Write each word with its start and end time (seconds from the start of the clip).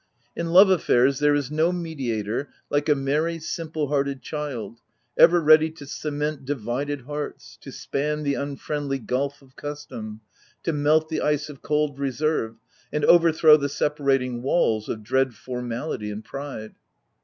In 0.35 0.47
love 0.49 0.71
affairs, 0.71 1.19
there 1.19 1.35
is 1.35 1.51
no 1.51 1.71
mediator 1.71 2.49
like 2.71 2.89
a 2.89 2.95
merry, 2.95 3.37
simple 3.37 3.89
hearted 3.89 4.23
child— 4.23 4.79
ever 5.15 5.39
ready 5.39 5.69
to 5.73 5.85
cement 5.85 6.43
divided 6.43 7.01
hearts, 7.01 7.55
to 7.61 7.71
span 7.71 8.23
the 8.23 8.33
unfriendly 8.33 8.97
gulph 8.97 9.43
of 9.43 9.55
custom, 9.55 10.21
to 10.63 10.73
melt 10.73 11.09
the 11.09 11.21
ice 11.21 11.49
of 11.49 11.61
cold 11.61 11.99
reserve, 11.99 12.55
and 12.91 13.05
overthrow 13.05 13.57
the 13.57 13.69
separating 13.69 14.41
walls 14.41 14.89
of 14.89 15.03
dread 15.03 15.35
formality 15.35 16.09
and 16.09 16.25
pride. 16.25 16.73